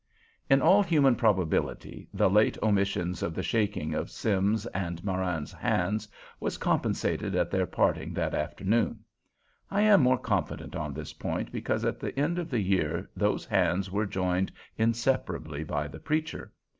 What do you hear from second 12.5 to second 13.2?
year